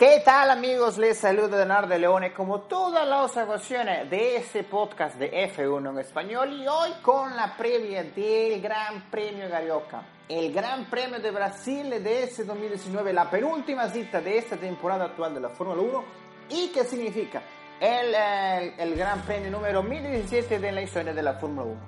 [0.00, 0.96] ¿Qué tal amigos?
[0.96, 6.54] Les saluda Leonardo Leone como todas las ocasiones de este podcast de F1 en español
[6.54, 12.22] y hoy con la previa del Gran Premio Carioca, el Gran Premio de Brasil de
[12.22, 16.04] este 2019, la penúltima cita de esta temporada actual de la Fórmula 1
[16.48, 17.42] y que significa
[17.78, 21.78] el, el, el Gran Premio número 1017 de la historia de la Fórmula 1.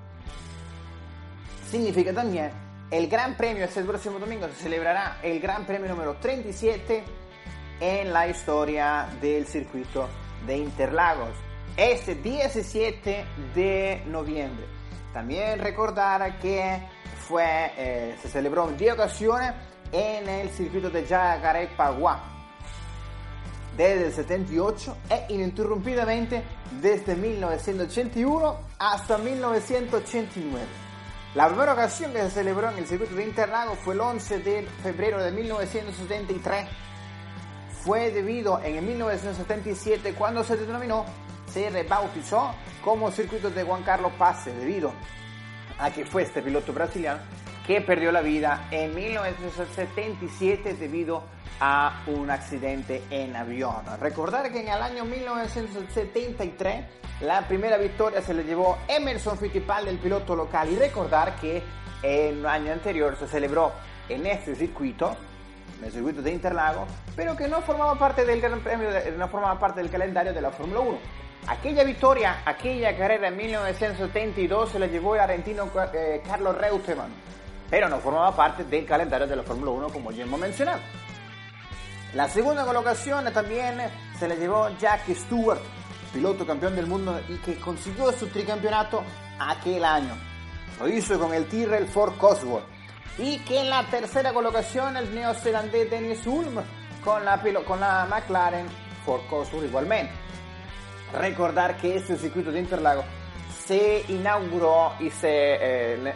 [1.70, 2.50] Significa también
[2.90, 7.21] el Gran Premio, este próximo domingo se celebrará el Gran Premio número 37
[7.82, 10.09] en la historia del circuito
[10.46, 11.30] de Interlagos.
[11.77, 13.24] Este 17
[13.56, 14.66] de noviembre.
[15.12, 16.80] También recordar que
[17.26, 19.52] fue, eh, se celebró en 10 ocasiones
[19.90, 22.23] en el circuito de Jacarepaguá
[23.76, 26.45] desde el 78 e ininterrumpidamente
[26.80, 30.64] desde 1981 hasta 1989.
[31.34, 34.68] La primera ocasión que se celebró en el circuito de Interlagos fue el 11 de
[34.84, 36.68] febrero de 1973
[37.85, 41.05] fue debido en 1977 cuando se denominó,
[41.52, 44.93] se rebautizó como circuito de Juan Carlos Pase debido
[45.79, 47.19] a que fue este piloto brasileño
[47.66, 51.25] que perdió la vida en 1977 debido
[51.60, 53.83] a un accidente en avión.
[54.01, 56.85] Recordar que en el año 1973
[57.21, 61.63] la primera victoria se le llevó Emerson Fittipaldi, el piloto local, y recordar que
[62.03, 63.73] en el año anterior se celebró
[64.09, 65.16] en este circuito
[65.78, 69.59] en el circuito de Interlagos, pero que no formaba parte del Gran Premio, no formaba
[69.59, 70.99] parte del calendario de la Fórmula 1.
[71.49, 77.10] Aquella victoria, aquella carrera en 1972 se la llevó el argentino eh, Carlos Reutemann,
[77.69, 80.81] pero no formaba parte del calendario de la Fórmula 1 como ya hemos mencionado.
[82.15, 83.78] La segunda colocación también
[84.19, 85.60] se la llevó Jack Stewart,
[86.12, 89.03] piloto campeón del mundo y que consiguió su tricampeonato
[89.41, 90.15] aquel año.
[90.78, 92.72] Lo hizo con el Tyrrell Ford Cosworth
[93.19, 96.62] y que en la tercera colocación el neozelandés Dennis Ulm
[97.05, 98.66] con la, con la McLaren
[99.04, 100.12] Ford Cosworth igualmente.
[101.12, 103.04] Recordar que este circuito de Interlagos
[103.66, 106.14] se inauguró y se, eh,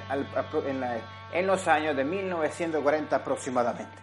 [0.66, 0.84] en,
[1.32, 3.99] en los años de 1940 aproximadamente.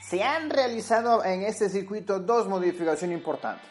[0.00, 3.68] Se han realizado en este circuito dos modificaciones importantes.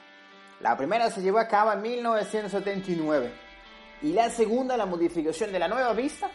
[0.59, 3.31] La primera se llevó a cabo en 1979
[4.03, 6.29] y la segunda, la modificación de la nueva pista,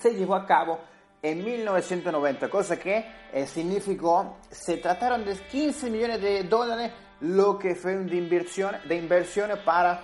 [0.00, 0.80] se llevó a cabo
[1.24, 3.02] en 1990, cosa que
[3.32, 6.92] eh, significó, se trataron de 15 millones de dólares,
[7.22, 10.02] lo que fue de inversión, de inversiones para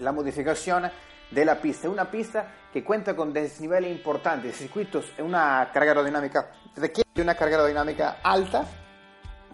[0.00, 0.90] la modificación
[1.30, 1.90] de la pista.
[1.90, 8.20] Una pista que cuenta con desniveles importantes, circuitos, una carga aerodinámica, requiere una carga aerodinámica
[8.22, 8.64] alta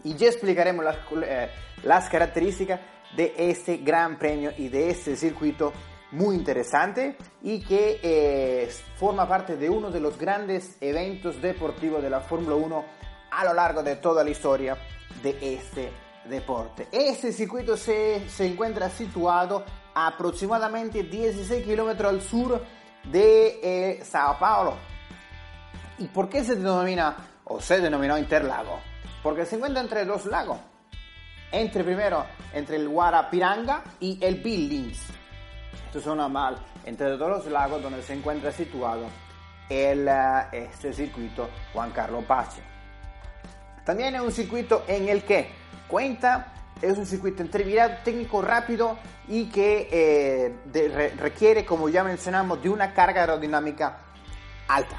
[0.04, 1.50] y ya explicaremos las, eh,
[1.82, 2.78] las características
[3.16, 5.72] de este gran premio y de este circuito
[6.12, 12.10] muy interesante y que eh, forma parte de uno de los grandes eventos deportivos de
[12.10, 12.84] la Fórmula 1
[13.30, 14.76] a lo largo de toda la historia
[15.22, 15.90] de este
[16.24, 16.88] deporte.
[16.92, 19.64] Este circuito se, se encuentra situado
[19.94, 22.62] aproximadamente 16 kilómetros al sur
[23.04, 24.76] de eh, Sao Paulo.
[25.98, 28.80] ¿Y por qué se denomina o se denominó Interlago?
[29.22, 30.58] Porque se encuentra entre dos lagos.
[31.50, 35.18] Entre primero, entre el Guarapiranga y el Billings
[36.00, 36.58] suena mal.
[36.84, 39.06] Entre todos los lagos donde se encuentra situado
[39.68, 42.62] el, eh, este circuito Juan Carlos Pache.
[43.84, 45.50] También es un circuito en el que
[45.88, 52.68] cuenta, es un circuito entrevirado, técnico rápido y que eh, requiere, como ya mencionamos, de
[52.68, 53.98] una carga aerodinámica
[54.68, 54.96] alta.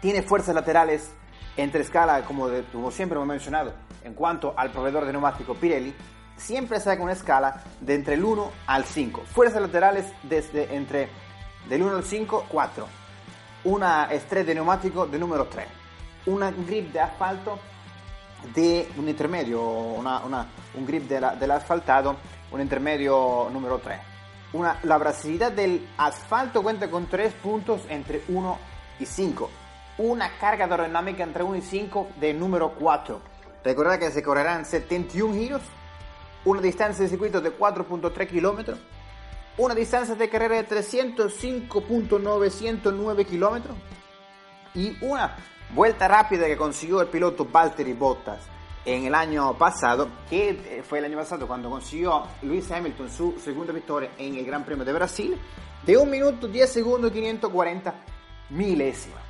[0.00, 1.10] Tiene fuerzas laterales
[1.56, 5.94] entre escala, como, como siempre hemos mencionado, en cuanto al proveedor de neumático Pirelli,
[6.38, 9.22] siempre saca una escala de entre el 1 al 5.
[9.26, 11.08] Fuerzas laterales desde entre
[11.68, 12.86] del 1 al 5, 4.
[13.64, 15.66] Una estrés de neumático de número 3.
[16.26, 17.58] Una grip de asfalto
[18.54, 22.16] de un intermedio, una, una, un grip del asfaltado,
[22.50, 23.98] un intermedio número 3.
[24.52, 28.58] Una, la abrasividad del asfalto cuenta con 3 puntos entre 1
[29.00, 29.50] y 5.
[29.98, 33.20] Una carga aerodinámica entre 1 y 5 de número 4.
[33.64, 35.62] Recordad que se correrán 71 giros
[36.44, 38.78] una distancia de circuito de 4.3 kilómetros,
[39.56, 43.74] una distancia de carrera de 305.909 kilómetros
[44.74, 45.36] y una
[45.74, 48.40] vuelta rápida que consiguió el piloto Valtteri Bottas
[48.84, 53.38] en el año pasado, que eh, fue el año pasado cuando consiguió Lewis Hamilton su
[53.38, 55.36] segunda victoria en el Gran Premio de Brasil,
[55.84, 57.94] de 1 minuto 10 segundos 540
[58.50, 59.27] milésimas.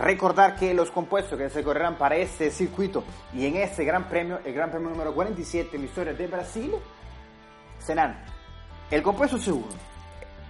[0.00, 3.04] Recordar que los compuestos que se correrán para este circuito
[3.34, 6.72] y en este Gran Premio, el Gran Premio número 47 en la historia de Brasil,
[7.78, 8.24] serán
[8.90, 9.62] el compuesto C1,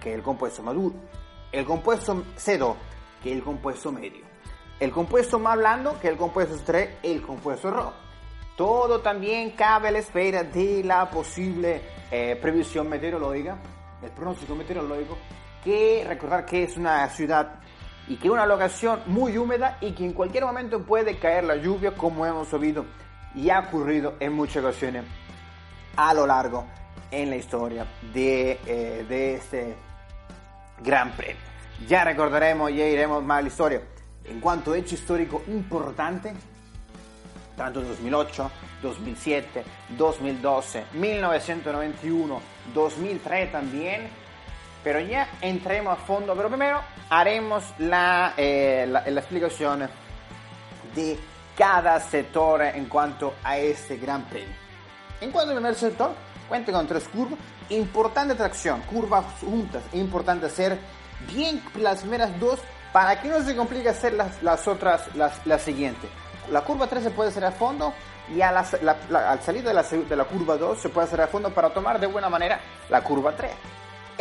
[0.01, 0.95] que es el compuesto maduro,
[1.51, 2.75] el compuesto C2,
[3.21, 4.23] que es el compuesto medio,
[4.79, 7.93] el compuesto más blando, que es el compuesto 3, el compuesto rojo.
[8.55, 13.57] todo también cabe a la espera de la posible eh, previsión meteorológica,
[14.01, 15.17] el pronóstico meteorológico,
[15.61, 17.59] que recordar que es una ciudad
[18.07, 21.95] y que una locación muy húmeda y que en cualquier momento puede caer la lluvia
[21.95, 22.85] como hemos oído
[23.35, 25.05] y ha ocurrido en muchas ocasiones
[25.95, 26.65] a lo largo
[27.09, 29.75] en la historia de, eh, de este
[30.83, 31.41] Gran Premio.
[31.87, 33.81] Ya recordaremos, ya iremos más a la historia.
[34.25, 36.33] En cuanto a hecho histórico importante,
[37.57, 38.51] tanto 2008,
[38.81, 39.63] 2007,
[39.97, 42.41] 2012, 1991,
[42.73, 44.09] 2003 también,
[44.83, 49.89] pero ya entremos a fondo, pero primero haremos la, eh, la, la explicación
[50.95, 51.19] de
[51.57, 54.55] cada sector en cuanto a este Gran Premio.
[55.19, 56.13] En cuanto al primer sector,
[56.49, 57.37] cuenta con tres curvas,
[57.69, 60.77] importante tracción, curvas juntas, importante hacer
[61.27, 62.59] bien las primeras dos
[62.91, 66.09] para que no se complique hacer las, las otras, las, las siguientes.
[66.49, 67.93] La curva 3 se puede hacer a fondo
[68.35, 71.07] y a la, la, la, al salir de la, de la curva 2 se puede
[71.07, 73.51] hacer a fondo para tomar de buena manera la curva 3.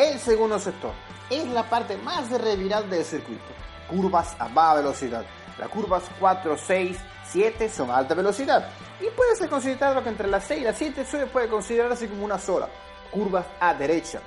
[0.01, 0.93] El segundo sector
[1.29, 3.45] es la parte más revirada del circuito.
[3.87, 5.27] Curvas a baja velocidad.
[5.59, 8.67] Las curvas 4, 6, 7 son a alta velocidad.
[8.99, 12.25] Y puede ser considerado que entre las 6 y las 7 se puede considerarse como
[12.25, 12.67] una sola.
[13.11, 14.23] Curvas a derecha.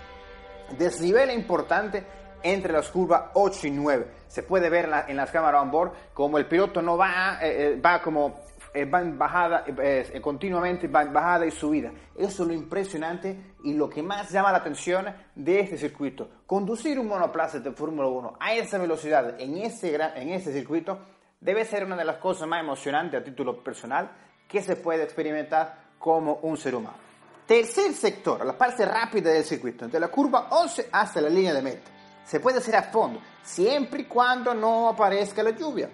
[0.78, 2.06] Desnivel importante
[2.44, 4.08] entre las curvas 8 y 9.
[4.28, 8.00] Se puede ver en las cámaras on board como el piloto no va, eh, va
[8.00, 8.53] como eh,
[8.92, 11.92] va en bajada, eh, continuamente va en bajada y subida.
[12.16, 15.06] Eso es lo impresionante y lo que más llama la atención
[15.36, 16.30] de este circuito.
[16.46, 21.00] Conducir un monoplaza de Fórmula 1 a esa velocidad en ese, en ese circuito
[21.40, 24.10] debe ser una de las cosas más emocionantes a título personal
[24.48, 26.98] que se puede experimentar como un ser humano.
[27.46, 31.62] Tercer sector, la parte rápida del circuito, de la curva 11 hasta la línea de
[31.62, 31.92] meta.
[32.26, 35.90] Se puede hacer a fondo, siempre y cuando no aparezca la lluvia.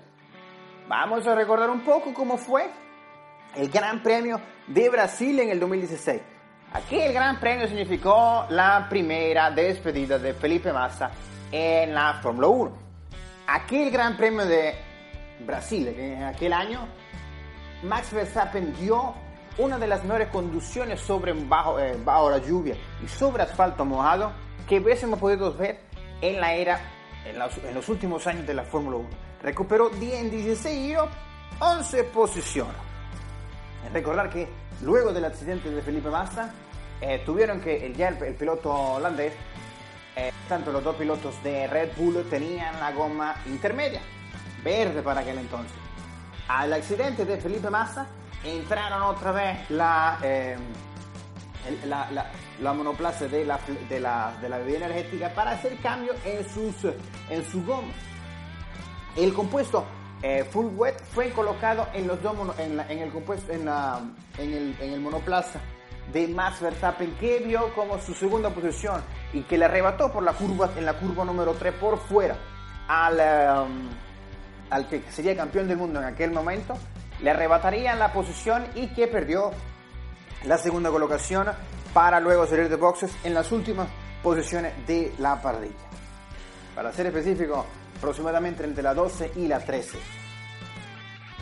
[0.89, 2.67] Vamos a recordar un poco cómo fue
[3.55, 6.19] el Gran Premio de Brasil en el 2016.
[6.73, 11.11] Aquí el Gran Premio significó la primera despedida de Felipe Massa
[11.51, 12.77] en la Fórmula 1.
[13.45, 14.73] Aquí el Gran Premio de
[15.41, 16.87] Brasil, en aquel año,
[17.83, 19.13] Max Verstappen dio
[19.59, 24.31] una de las mejores conducciones sobre bajo, eh, bajo la lluvia y sobre asfalto mojado
[24.67, 25.81] que hubiésemos podido ver
[26.19, 26.81] en la era,
[27.25, 29.28] en los últimos años de la Fórmula 1.
[29.41, 31.09] Recuperó 10 en 16 giros,
[31.59, 32.75] 11 posiciones.
[33.93, 34.47] Recordar que
[34.81, 36.53] luego del accidente de Felipe Massa,
[37.01, 39.33] eh, tuvieron que, ya el, el piloto holandés,
[40.15, 44.01] eh, tanto los dos pilotos de Red Bull tenían la goma intermedia,
[44.63, 45.77] verde para aquel entonces.
[46.47, 48.07] Al accidente de Felipe Massa
[48.43, 50.57] entraron otra vez la, eh,
[51.85, 56.13] la, la, la, monoplaza de la, de, la, de la bebida energética para hacer cambio
[56.25, 56.75] en, sus,
[57.29, 57.93] en su goma.
[59.15, 59.85] El compuesto
[60.21, 62.79] eh, full wet fue colocado en los dos en,
[64.37, 65.59] el monoplaza
[66.11, 69.01] de Max Verstappen que vio como su segunda posición
[69.31, 72.35] y que le arrebató por la curva en la curva número 3 por fuera
[72.87, 73.13] al,
[73.67, 73.89] um,
[74.71, 76.75] al que sería campeón del mundo en aquel momento
[77.21, 79.51] le arrebataría la posición y que perdió
[80.45, 81.47] la segunda colocación
[81.93, 83.87] para luego salir de boxes en las últimas
[84.23, 85.73] posiciones de la parrilla.
[86.75, 87.65] Para ser específico,
[87.99, 89.99] aproximadamente entre la 12 y la 13.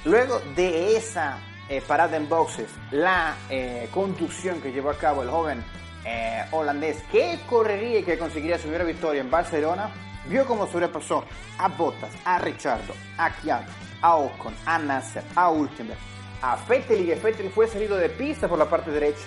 [0.05, 1.37] Luego de esa
[1.69, 5.63] eh, parada en boxes, la eh, conducción que llevó a cabo el joven
[6.05, 9.91] eh, holandés que correría y que conseguiría su primera victoria en Barcelona,
[10.27, 11.23] vio cómo sobrepasó
[11.57, 13.67] a Bottas, a Richardo, a Kiat,
[14.01, 15.99] a Ocon, a Nasser, a Ulkenberg,
[16.41, 19.25] a Vettel y que Vettel fue salido de pista por la parte derecha,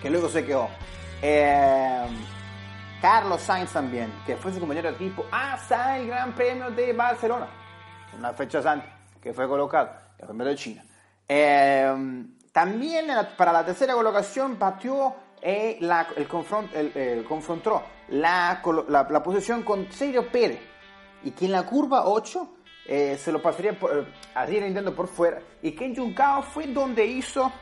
[0.00, 0.68] que luego se quedó.
[1.20, 2.06] Eh,
[3.00, 7.46] Carlos Sainz también, que fue su compañero de equipo hasta el Gran Premio de Barcelona,
[8.16, 8.90] unas fechas antes,
[9.20, 10.84] que fue colocado, el primero de China.
[11.28, 15.78] Eh, también para la tercera colocación batió eh,
[16.16, 20.58] el, confront, el, el, confrontó la, la, posición con Sergio Pérez
[21.22, 25.40] y que en la curva 8 eh, se lo pasaría por, eh, intento por fuera
[25.62, 27.52] y que en Juncao fue donde hizo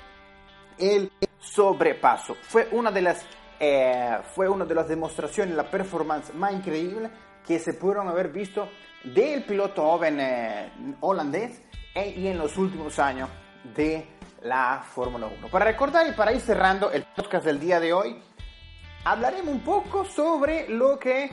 [0.78, 2.34] el sobrepaso.
[2.42, 3.26] Fue una de las
[3.58, 7.10] eh, fue una de las demostraciones, la performance más increíble
[7.46, 8.68] que se pudieron haber visto
[9.04, 11.62] del piloto joven eh, holandés
[11.94, 13.28] eh, y en los últimos años
[13.74, 14.06] de
[14.42, 15.48] la Fórmula 1.
[15.48, 18.20] Para recordar y para ir cerrando el podcast del día de hoy,
[19.04, 21.30] hablaremos un poco sobre lo que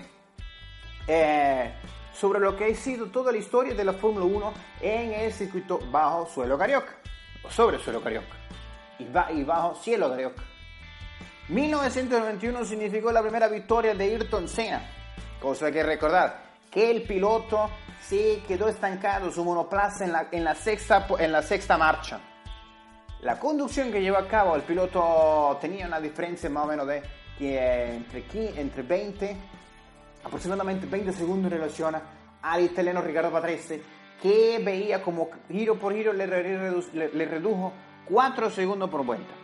[1.08, 1.74] eh,
[2.14, 5.80] sobre lo que ha sido toda la historia de la Fórmula 1 en el circuito
[5.92, 6.96] bajo suelo carioca,
[7.44, 8.38] o sobre suelo carioca,
[9.00, 10.44] y, ba y bajo cielo carioca.
[11.50, 14.82] 1991 significó la primera victoria de Ayrton Senna,
[15.42, 17.70] cosa que recordar, que el piloto
[18.02, 22.20] se quedó estancado su monoplaza en la, sexta, en la sexta marcha.
[23.22, 27.04] la conducción que llevó a cabo el piloto tenía una diferencia más o menos de
[27.38, 28.24] que entre,
[28.62, 29.38] entre 20,
[30.24, 31.96] aproximadamente 20 segundos en relación
[32.42, 33.82] al italiano Ricardo Patrese,
[34.22, 37.74] que veía como giro por giro le, le redujo
[38.06, 39.43] 4 segundos por vuelta.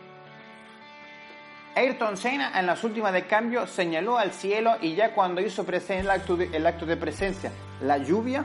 [1.74, 6.10] Ayrton Senna en las últimas de cambio señaló al cielo y ya cuando hizo el
[6.10, 8.44] acto, de, presencia, la lluvia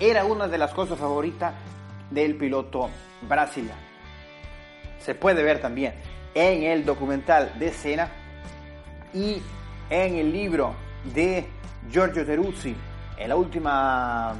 [0.00, 1.52] era una de las cosas favoritas
[2.10, 2.88] del piloto
[3.22, 3.74] brasileño.
[4.98, 5.94] Se puede ver también
[6.34, 8.08] en el documental de Senna
[9.12, 9.42] y
[9.90, 10.74] en el libro
[11.14, 11.46] de
[11.90, 12.74] Giorgio Teruzzi,
[13.18, 14.34] en la última,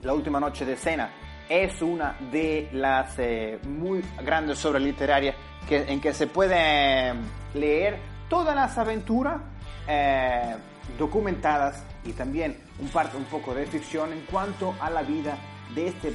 [0.00, 1.10] la última noche de Senna,
[1.48, 5.36] es una de las eh, muy grandes obras literarias
[5.68, 7.12] en que se puede
[7.54, 7.98] leer
[8.28, 9.40] todas las aventuras
[9.88, 10.56] eh,
[10.98, 15.36] documentadas y también un, parte, un poco de ficción en cuanto a la vida
[15.74, 16.12] de este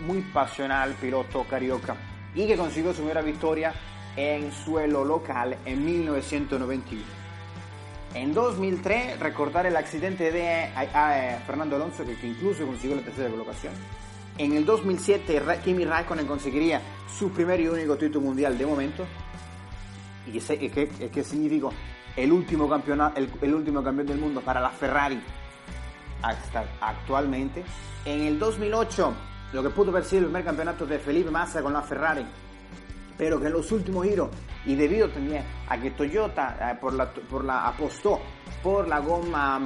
[0.00, 1.96] muy pasional piloto carioca
[2.34, 3.72] y que consiguió su primera victoria
[4.16, 7.02] en suelo local en 1991.
[8.14, 13.72] En 2003, recordar el accidente de a, Fernando Alonso, que, incluso consiguió la tercera colocación.
[14.38, 19.04] En el 2007, Kimi Raikkonen conseguiría su primer y único título mundial de momento.
[20.26, 21.68] ¿Y qué, qué, significa?
[22.16, 25.20] El último, campeonato, el, último campeón del mundo para la Ferrari
[26.22, 27.62] hasta actualmente.
[28.04, 29.12] En el 2008,
[29.52, 32.24] lo que pudo haber el primer campeonato de Felipe Massa con la Ferrari,
[33.18, 34.30] pero que en los últimos giros,
[34.64, 35.08] y debido
[35.68, 38.20] a que Toyota eh, por la, apostó
[38.62, 39.60] por la goma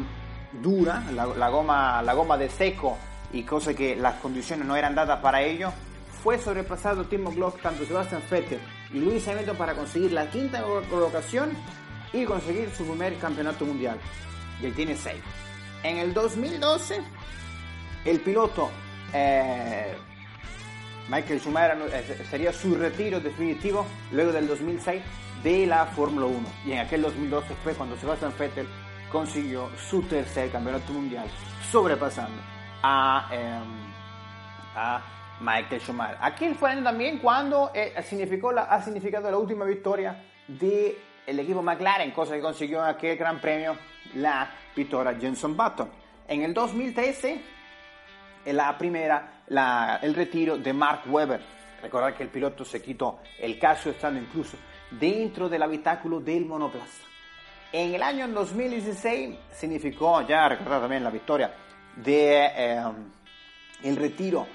[0.60, 2.96] dura, la, goma, la goma de seco
[3.32, 5.72] y cosa que las condiciones no eran dadas para ello,
[6.22, 8.60] fue sobrepasado Timo Glock, tanto Sebastian Vettel
[8.92, 11.50] y Luis Hamilton para conseguir la quinta colocación
[12.12, 13.98] y conseguir su primer campeonato mundial.
[14.60, 15.14] Y él tiene 6.
[15.82, 17.00] En el 2012,
[18.04, 18.70] el piloto
[19.12, 19.94] eh,
[21.08, 25.02] Michael Schumacher eh, sería su retiro definitivo luego del 2006
[25.44, 26.38] de la Fórmula 1.
[26.66, 28.66] Y en aquel 2012 fue cuando Sebastian Vettel
[29.12, 31.28] consiguió su tercer campeonato mundial,
[31.70, 33.60] sobrepasando a, eh,
[35.40, 36.18] Michael Schumacher.
[36.20, 41.62] Aquí fue también cuando eh, significó la, ha significado la última victoria del el equipo
[41.62, 43.76] McLaren, cosa que consiguió en aquel gran premio
[44.14, 45.90] la victoria Jenson Button.
[46.28, 47.42] En el 2013,
[48.46, 51.40] la primera, la, el retiro de Mark Webber.
[51.82, 54.56] Recordar que el piloto se quitó el caso estando incluso
[54.90, 57.04] dentro del habitáculo del monoplaza.
[57.72, 61.52] En el año 2016 significó, ya recordar también la victoria
[61.96, 62.82] de eh,
[63.82, 64.46] el retiro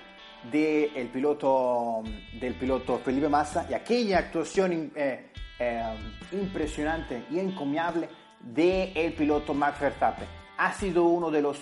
[0.51, 2.03] del piloto
[2.39, 5.83] del piloto Felipe Massa y aquella actuación eh, eh,
[6.31, 10.27] impresionante y encomiable del el piloto Max Verstappen.
[10.57, 11.60] Ha sido uno de los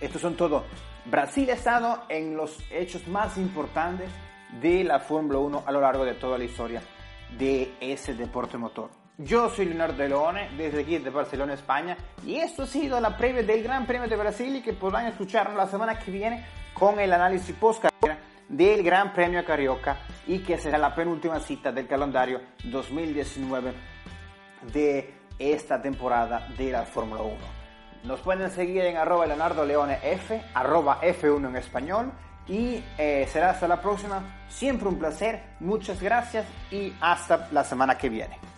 [0.00, 0.64] estos son todos.
[1.06, 4.10] Brasil ha estado en los hechos más importantes
[4.60, 6.82] de la Fórmula 1 a lo largo de toda la historia
[7.38, 9.03] de ese deporte motor.
[9.18, 13.44] Yo soy Leonardo Leone, desde aquí de Barcelona, España, y esto ha sido la previa
[13.44, 17.12] del Gran Premio de Brasil y que podrán escucharnos la semana que viene con el
[17.12, 18.18] análisis post carrera
[18.48, 23.72] del Gran Premio Carioca y que será la penúltima cita del calendario 2019
[24.72, 27.36] de esta temporada de la Fórmula 1.
[28.02, 32.12] Nos pueden seguir en arroba Leonardo Leone F, arroba F1 en español
[32.48, 34.44] y eh, será hasta la próxima.
[34.48, 38.53] Siempre un placer, muchas gracias y hasta la semana que viene.